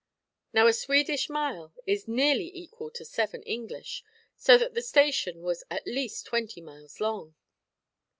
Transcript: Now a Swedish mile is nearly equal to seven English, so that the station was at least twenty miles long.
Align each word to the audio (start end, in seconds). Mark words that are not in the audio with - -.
Now 0.51 0.65
a 0.65 0.73
Swedish 0.73 1.29
mile 1.29 1.75
is 1.85 2.07
nearly 2.07 2.49
equal 2.55 2.89
to 2.89 3.05
seven 3.05 3.43
English, 3.43 4.03
so 4.35 4.57
that 4.57 4.73
the 4.73 4.81
station 4.81 5.43
was 5.43 5.63
at 5.69 5.85
least 5.85 6.25
twenty 6.25 6.59
miles 6.59 6.99
long. 6.99 7.35